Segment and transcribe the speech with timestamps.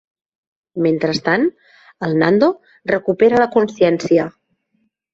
[0.85, 1.45] Mentrestant,
[2.09, 2.51] el Nando
[2.95, 4.31] recupera la consciència.